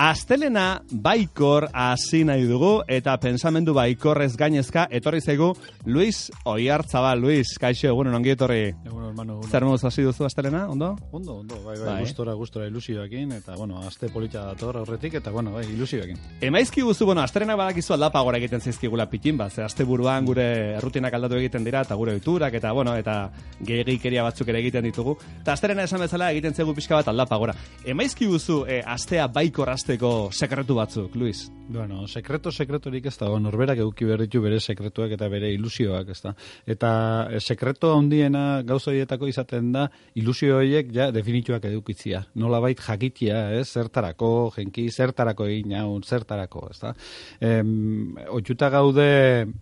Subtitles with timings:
[0.00, 5.50] Astelena baikor hasi nahi dugu eta pensamendu baikorrez gainezka etorri zaigu
[5.84, 7.10] Luis Oiartzaba.
[7.20, 8.62] Luis, kaixo, egunen ongi etorri.
[8.86, 9.42] Egunen, hermano.
[9.44, 10.94] Zer moz hasi duzu Astelena, ondo?
[11.12, 11.98] Ondo, ondo, bai, bai, Bai.
[12.06, 16.16] gustora, gustora ilusioekin, eta, bueno, aste polita dator horretik, eta, bueno, bai, ilusioekin.
[16.40, 20.48] Emaizki guzu, bueno, Astelena badakizu aldapa gora egiten zaizkigula pitin, ba, ze aste buruan gure
[20.78, 23.18] errutinak aldatu egiten dira, eta gure oiturak, eta, bueno, eta
[23.60, 25.18] gehiagikeria batzuk ere egiten ditugu.
[25.42, 27.58] Eta Astelena esan bezala egiten zegu pixka bat aldapa gora.
[27.84, 31.50] Emaizki guzu, e, astea baikor hasteko sekretu batzuk, Luis?
[31.70, 36.18] Bueno, sekreto sekretorik ez dago, norberak eduki behar ditu bere sekretuak eta bere ilusioak, ez
[36.22, 36.32] da.
[36.66, 36.90] Eta
[37.30, 39.84] eh, sekreto handiena gauza horietako izaten da,
[40.18, 42.24] ilusio horiek ja definituak edukitzia.
[42.34, 46.92] Nolabait jakitia, ez, zertarako, jenki, zertarako egin hau, zertarako, ez da.
[47.40, 49.06] Em, Oitxuta gaude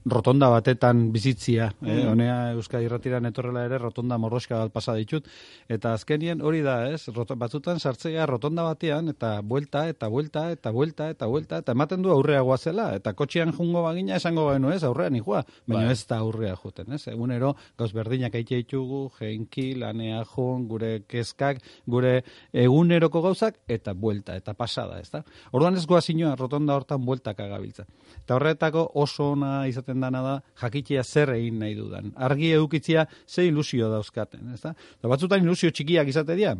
[0.08, 1.98] rotonda batetan bizitzia, eh?
[2.08, 5.28] honea Euskadi Irratiran etorrela ere rotonda morroska bat pasa ditut,
[5.68, 7.04] eta azkenien hori da, ez,
[7.36, 12.10] batzutan sartzea rotonda batean, eta buelta, eta buelta, eta buelta, eta buelta, eta ematen du
[12.10, 15.92] aurrea goazela, eta kotxean jungo bagina esango genu ez, aurrean ikua, baina Bai.
[15.92, 21.62] ez da aurrea juten, ez, egunero gauz berdinak aite ditugu, jenki, lanea jun, gure kezkak,
[21.86, 25.22] gure eguneroko gauzak, eta buelta, eta pasada, ez da.
[25.52, 27.86] Orduan ez goaz inoa, rotonda hortan bueltak agabiltza.
[28.22, 32.12] Eta horretako oso ona izaten dana da, jakitea zer egin nahi dudan.
[32.16, 34.74] Argi edukitzia ze ilusio dauzkaten, ez da.
[34.98, 36.56] Eta batzutan ilusio txikiak izate dira,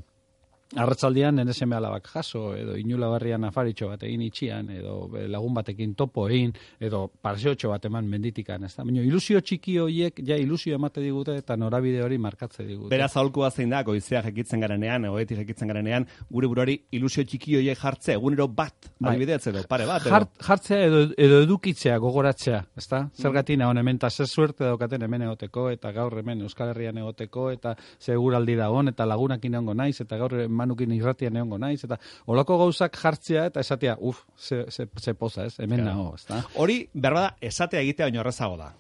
[0.77, 5.55] Arratzaldian nene seme alabak jaso, edo inula barrian afaritxo bat egin itxian, edo eh, lagun
[5.57, 6.53] batekin topo egin,
[6.85, 8.85] edo parseotxo bat eman menditikan, ez da?
[8.85, 12.91] Baina ilusio txiki horiek, ja ilusio emate digute eta norabide hori markatze digute.
[12.93, 17.81] Beraz aholkua zein da, goizea jekitzen garenean, egoetik jekitzen garenean, gure buruari ilusio txiki horiek
[17.81, 19.15] jartze, egunero bat, Bai.
[19.15, 20.13] adibidez edo, pare bat, edo.
[20.19, 23.07] Jart, jartzea edo, edo edukitzea, gogoratzea, ezta?
[23.17, 27.49] Zergatik nagon hemen, eta zer suerte daukaten hemen egoteko, eta gaur hemen Euskal Herrian egoteko,
[27.57, 32.99] eta seguraldi dagon, eta lagunakin naiz, eta gaur manukin irratian egongo naiz, eta olako gauzak
[32.99, 35.57] jartzea, eta esatea, uf, ze, ze, ze poza, ez?
[35.61, 35.95] Hemen Claro.
[35.95, 36.43] nago, ezta?
[36.59, 38.73] Hori, berbada, esatea egitea baino errazago da.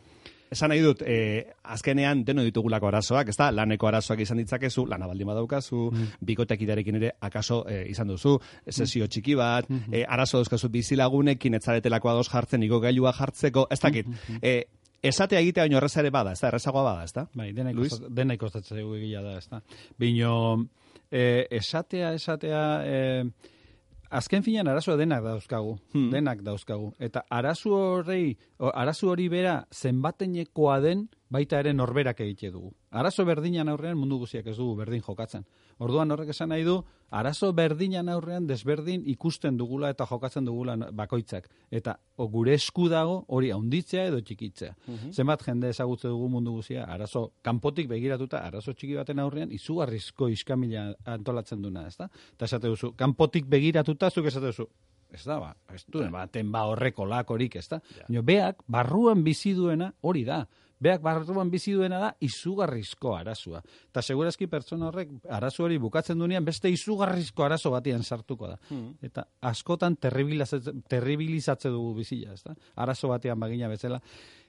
[0.50, 3.50] Esan nahi dut, eh, azkenean deno ditugulako arazoak, ezta?
[3.52, 6.06] Laneko arazoak izan ditzakezu, lana baldin badaukazu, Mm.
[6.24, 12.30] bikotekidearekin ere akaso eh, izan duzu, sesio txiki bat, eh, arazo dauzkazu bizilagunekin etzaretelako ados
[12.32, 14.06] jartzen, igo gailua jartzeko, ez dakit.
[14.08, 14.38] Mm-hmm.
[14.40, 14.64] Eh,
[15.02, 16.48] esatea egitea baino erraza ere bada, ezta?
[16.48, 17.26] Errazagoa bada, ezta?
[17.34, 17.92] Bai, dena Luis?
[17.92, 19.60] ikostatzen, dena ikostatzen zaigu egia da, ezta.
[19.98, 20.32] Bino,
[21.10, 23.24] eh, esatea, esatea, eh,
[24.10, 26.10] azken finean arazoa denak dauzkagu, Hmm.
[26.10, 26.94] denak dauzkagu.
[26.98, 32.72] Eta arazu hori, arazu hori bera zenbatenekoa den baita ere norberak egite dugu.
[32.90, 35.44] Arazo berdinan aurrean mundu guztiak ez dugu berdin jokatzen.
[35.84, 36.78] Orduan horrek esan nahi du,
[37.10, 41.48] arazo berdinan aurrean desberdin ikusten dugula eta jokatzen dugula bakoitzak.
[41.70, 44.74] Eta o, gure esku dago hori haunditzea edo txikitzea.
[45.12, 50.88] Zenbat jende ezagutze dugu mundu guztia, arazo kanpotik begiratuta, arazo txiki baten aurrean, izugarrizko iskamila
[51.04, 52.08] antolatzen duna, ezta?
[52.34, 54.68] Eta esate duzu, kanpotik begiratuta, zuk esate duzu,
[55.12, 57.80] ez da, ba, ez du, baten ba horreko lakorik, ez da?
[58.08, 58.22] Ja.
[58.22, 60.42] Beak, barruan bizi duena hori da.
[60.80, 63.62] Beak barruan bizi duena da izugarrizko arazua.
[63.90, 68.58] Eta segurazki pertsona horrek arazo hori bukatzen duenean beste izugarrizko arazo batian sartuko da.
[69.02, 72.54] Eta askotan terribilizatze, dugu bizila, ez da?
[72.76, 74.00] Arazo batean bagina bezala.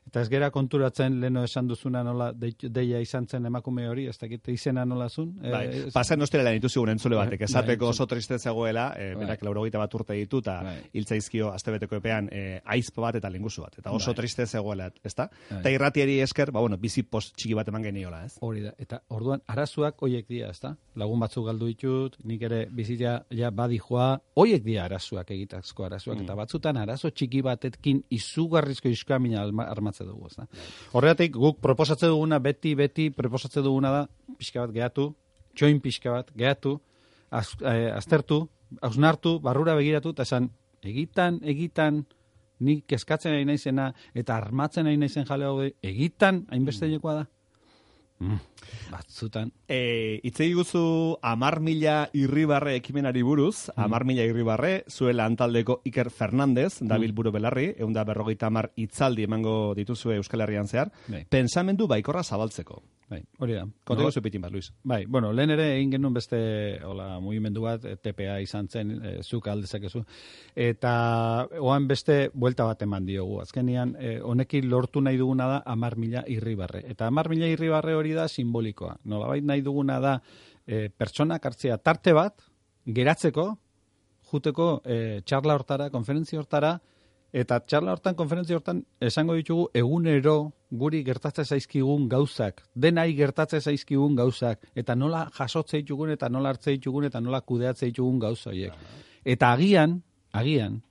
[0.08, 4.48] Eta ez gera konturatzen leno esan duzuna nola deia izan zen emakume hori, ez dakit
[4.50, 5.36] izena nola zun.
[5.42, 9.14] Bai, Eh, pasen ostera dituzu gure entzule batek, Bai, esateko bai, oso triste zegoela, e,
[9.14, 9.26] Bai.
[9.26, 10.78] berak laurogeita bat urte ditu, eta Bai.
[10.94, 14.16] hiltzaizkio astebeteko epean e, aizpo bat eta lingusu bat, eta oso Bai.
[14.16, 15.30] triste zegoela, ezta?
[15.50, 15.60] Bai.
[15.60, 18.38] Eta irratiari esker, ba, bueno, bizi post txiki bat eman geniola, ez?
[18.42, 20.76] Hori da, eta orduan arazoak hoiek dira, ezta?
[20.96, 26.36] Lagun batzuk galdu ditut, nik ere bizia ja badijoa, hoiek dira arazoak egitazko arazoak, eta
[26.36, 30.46] batzutan arazo txiki batetkin izugarrizko iskamina alma- armatze dugu, ezta?
[30.94, 34.06] Horregatik guk proposatze duguna beti beti proposatze duguna da
[34.38, 35.10] pixka bat gehatu,
[35.56, 36.80] txoin pixka bat gehatu,
[37.30, 38.48] az, eh, aztertu,
[38.82, 40.50] hausnartu, barrura begiratu eta esan
[40.84, 42.06] egitan, egitan
[42.60, 47.26] nik kezkatzen ari naizena eta armatzen ari naizen jale hau egitan hainbestekoa da.
[48.20, 48.36] Mm,
[48.92, 49.52] batzutan.
[49.68, 56.80] E, itzei guzu amar mila irribarre ekimenari buruz, amar mila irribarre, zuela antaldeko Iker Fernandez,
[56.82, 61.26] Dabil buru belarri, egun da berrogeita amar itzaldi emango dituzue Euskal Herrian zehar, Bai.
[61.30, 62.82] pensamendu baikorra zabaltzeko.
[63.10, 63.64] Bai, hori da.
[63.84, 64.68] Konta No- guzu pitin bat, Luis.
[64.84, 69.24] Bai, bueno, lehen ere egin genuen beste hola, mugimendu bat, eh, TPA izan zen, e,
[69.24, 70.04] zuk aldezakezu.
[70.56, 73.40] Eta oan beste buelta bat eman diogu.
[73.42, 76.84] Azkenian, eh, honekin lortu nahi duguna da amar mila irribarre.
[76.88, 78.98] Eta amar mila irribarre hori da simbolikoa.
[79.06, 80.20] Nolabait nahi duguna da
[80.68, 82.42] eh, pertsonak hartzea tarte bat,
[82.86, 83.50] geratzeko,
[84.32, 86.78] juteko eh, txarla hortara, konferentzia hortara,
[87.30, 90.52] Eta txarla hortan, konferentzia hortan, esango ditugu egunero
[90.82, 96.74] guri gertatzen zaizkigun gauzak, denai gertatzen zaizkigun gauzak, eta nola jasotze ditugun, eta nola hartze
[96.74, 98.74] ditugun, eta nola kudeatze ditugun gauza horiek.
[99.26, 100.00] Eta agian,
[100.34, 100.82] agian,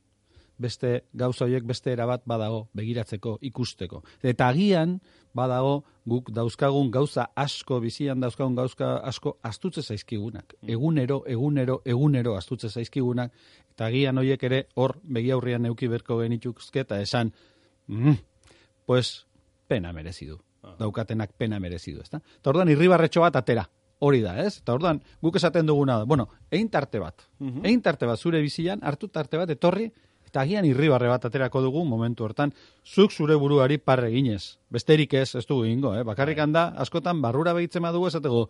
[0.59, 4.05] beste gauza horiek beste erabat badago begiratzeko, ikusteko.
[4.23, 5.01] Eta agian
[5.39, 10.57] badago guk dauzkagun gauza asko, bizian dauzkagun gauza asko astutze zaizkigunak.
[10.67, 13.33] Egunero, egunero, egunero astutze zaizkigunak,
[13.75, 17.33] eta agian horiek ere hor begi aurrian neuki berko genituzke eta esan,
[17.87, 18.21] mm,
[18.87, 19.27] pues,
[19.69, 20.39] pena merezi du.
[20.79, 22.21] Daukatenak pena merezi du, ezta?
[22.41, 23.69] Eta orduan irribarretxo bat atera.
[24.05, 24.61] Hori da, ez?
[24.61, 26.07] Eta orduan, guk esaten duguna da.
[26.07, 27.25] Bueno, egin tarte bat.
[27.41, 29.89] Egin tarte bat zure bizian, hartu tarte bat, etorri,
[30.29, 32.53] eta agian irribarre bat aterako dugu momentu hortan,
[32.85, 34.59] zuk zure buruari parre ginez.
[34.71, 36.05] Besterik ez, ez dugu ingo, eh?
[36.05, 38.49] Bakarrik handa, askotan, barrura behitzen badugu esatego,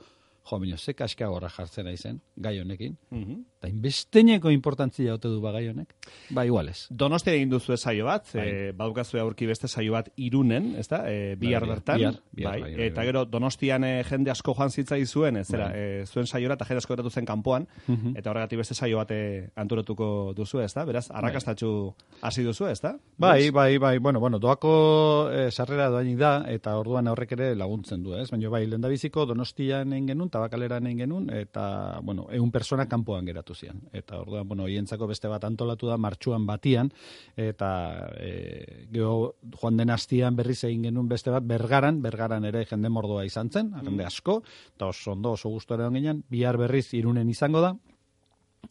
[0.51, 2.97] jo, minio, ze kaska gorra jartzen aizen, gai honekin.
[3.11, 3.45] Mhm.
[3.59, 5.95] Eta inbesteneko importantzia ote du ba gai honek.
[6.31, 6.87] Ba, iguales.
[6.91, 8.47] Donostia egin duzu saio bat, Bai.
[8.49, 11.03] e, badukazu aurki beste saio bat irunen, ezta?
[11.11, 12.01] E, bihar Bai, bertan.
[12.01, 12.45] bai.
[12.45, 13.07] bai, bai, eta bai.
[13.07, 16.79] gero Donostian e, jende asko joan zitzai zuen, ez zera, e, zuen saiora eta jende
[16.79, 18.17] asko geratu zen kanpoan, Mhm.
[18.17, 20.85] eta horregatik beste saio bat e, antolatuko duzu, ezta?
[20.85, 22.97] Beraz, arrakastatxu hasi duzu, ezta?
[23.19, 28.03] Bai, bai, bai, bueno, bueno, doako eh, sarrera doainik da, eta orduan horrek ere laguntzen
[28.03, 28.31] du, ez?
[28.31, 33.57] Baina bai, lendabiziko donostian egin genuen, tabakaleran egin genuen, eta, bueno, egun persona kanpoan geratu
[33.59, 33.83] zian.
[33.93, 36.93] Eta orduan, bueno, hientzako beste bat antolatu da, martxuan batian,
[37.37, 37.71] eta
[38.17, 43.27] e, geho joan den astian berriz egin genuen beste bat, bergaran, bergaran ere jende mordoa
[43.29, 44.41] izan zen, jende asko,
[44.77, 47.75] eta oso ondo, oso gustora egon ginen, bihar berriz irunen izango da,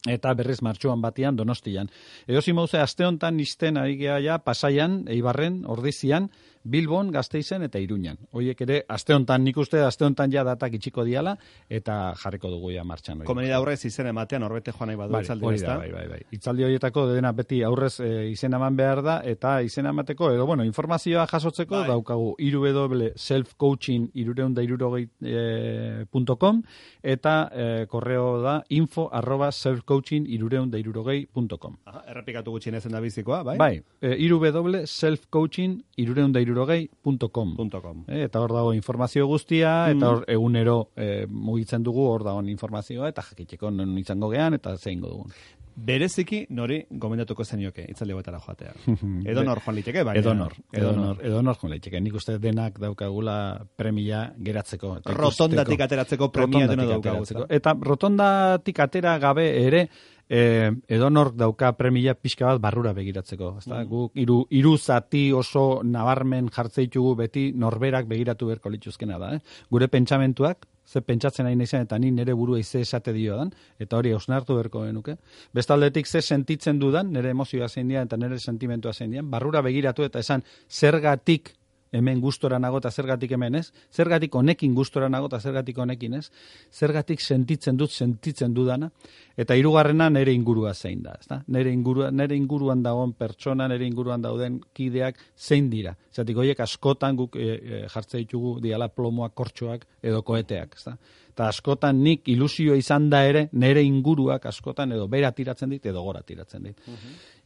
[0.06, 1.90] eta berriz martxuan batian donostian.
[2.26, 6.30] Edo zimauze, aste honetan izten ari ja, pasaian, eibarren, ordizian,
[6.68, 8.18] Bilbon, Gasteizen eta Iruñan.
[8.36, 11.36] Hoiek ere, aste honetan, nik uste, aste honetan ja datak itxiko diala,
[11.70, 13.22] eta jarriko dugu ja martxan.
[13.28, 16.06] Komeni da aurrez izen ematean, horbete joan nahi badu Bai, itzaldi, hori da, bai, bai,
[16.10, 16.20] bai.
[16.36, 20.66] Itzaldi horietako dena beti aurrez e, izen eman behar da, eta izen emateko, edo, bueno,
[20.68, 21.88] informazioa jasotzeko Bai.
[21.94, 26.04] daukagu www.selfcoaching e,
[26.38, 26.62] .com,
[27.02, 31.76] eta e, korreo da info arroba selfcoaching irureundairurogei.com.
[31.84, 33.56] Aha, errepikatu gutxien ezen da bizikoa, bai?
[33.58, 37.56] Bai, e, www.selfcoaching irureundairurogei.com.
[37.56, 38.04] Punto com.
[38.08, 43.08] E, eta hor dago informazio guztia, eta hor egunero e, mugitzen dugu, hor dago informazioa,
[43.08, 45.32] eta jakiteko non izango gean, eta zeingo dugun.
[45.78, 48.72] Bereziki nori gomendatuko zenioke itzaldi hauetara joatea.
[49.30, 50.16] Edo nor joan liteke, bai.
[50.18, 52.00] Edonor, edonor, edonor joan leiteke.
[52.02, 53.36] Nik uste denak daukagula
[53.78, 54.96] premia geratzeko.
[55.14, 57.22] Rotondatik ateratzeko premia deno Rotondatik daukagu.
[57.22, 57.46] ateratzeko.
[57.46, 57.54] ezta?
[57.60, 59.84] Eta rotondatik atera gabe ere,
[60.28, 63.54] eh, edonork dauka premia pixka bat barrura begiratzeko.
[63.62, 63.82] Ezta?
[63.88, 69.34] Guk hiru hiru zati oso nabarmen jartze ditugu beti norberak begiratu beharko lituzkena da.
[69.36, 69.40] Eh?
[69.70, 74.12] Gure pentsamentuak, ze pentsatzen nahi naizen eta ni nere burua ize esate diodan, eta hori
[74.16, 75.18] osnartu beharko genuke.
[75.54, 80.04] Bestaldetik ze sentitzen dudan, nere emozioa zein dian eta nere sentimentua zein dian, barrura begiratu
[80.04, 81.57] eta esan zergatik
[81.92, 86.28] hemen gustora nago eta zergatik hemen ez, zergatik honekin gustora nago eta zergatik honekin ez,
[86.72, 88.90] zergatik sentitzen dut sentitzen dudana,
[89.36, 91.42] eta hirugarrena nere ingurua zein da, ezta?
[91.54, 95.94] Nere ingurua, nere inguruan dagoen pertsona, nere inguruan dauden kideak zein dira.
[96.14, 100.96] Zatik hoiek askotan guk e, e, jartze ditugu diala plomoak, kortxoak edo koeteak, ezta?
[101.38, 106.00] Eta askotan nik ilusio izan da ere, nere inguruak askotan edo bera tiratzen dit edo
[106.02, 106.80] gora tiratzen dit.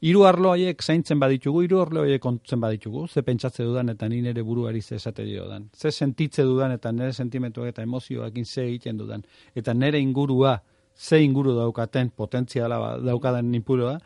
[0.01, 4.23] Hiru arlo haiek zaintzen baditugu, hiru arlo haiek kontzen baditugu, ze pentsatze dudan eta ni
[4.23, 5.69] nere buruari ze esate diodan.
[5.77, 9.27] Ze sentitze dudan eta nere sentimentuak eta emozioekin ze egiten dudan.
[9.55, 10.63] Eta nere ingurua,
[10.97, 13.99] ze inguru daukaten potentziala ba- daukadan inpurua,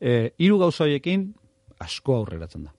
[0.00, 1.34] e, hiru gauza horiekin
[1.80, 2.72] asko aurreratzen da.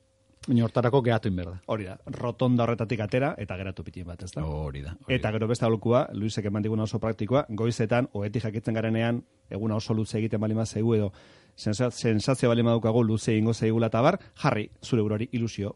[0.48, 1.54] Baina hortarako geratu inber da.
[1.74, 4.44] Hori da, rotonda horretatik atera eta geratu pitin bat, ezta?
[4.46, 4.94] Hori da.
[5.06, 9.76] hori Eta gero beste aholkua, Luisek eman diguna oso praktikoa, goizetan, oetik jakitzen garenean, eguna
[9.82, 11.12] oso luze egiten balima zaigu edo,
[11.58, 15.76] sensa- sensazio balima daukagu luze ingo zaigula eta bar, jarri, zure burari ilusio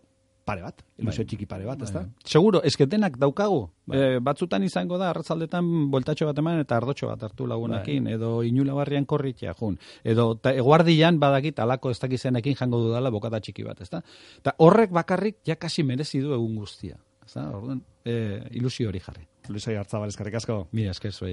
[0.50, 1.30] pare bat, ilusio Bai.
[1.30, 2.04] txiki pare bat, ezta?
[2.06, 2.30] Bai.
[2.34, 3.62] Seguro, esketenak daukagu.
[3.90, 4.00] Bai.
[4.00, 8.16] Eh, batzutan izango da, arratzaldetan boltatxo bat eman eta ardotxo bat hartu lagunekin, Bai.
[8.18, 9.78] edo inula barrian korritia, jun.
[10.04, 14.02] Edo ta, eguardian badakit alako ez dakizenekin jango dudala bokata txiki bat, ezta?
[14.42, 16.98] Eta horrek bakarrik jakasi merezi du egun guztia.
[17.26, 17.46] Ezta?
[17.54, 19.28] Orduan, eh, ilusio hori jarri.
[19.50, 20.68] Luisai hartzabal eskarrik asko.
[20.78, 21.28] Mira, esker zuei.